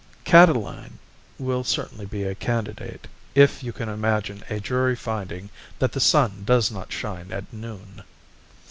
[0.25, 0.97] Catiline
[1.37, 6.41] will certainly be a candidate, if you can imagine a jury finding that the sun
[6.43, 8.01] does not shine at noon.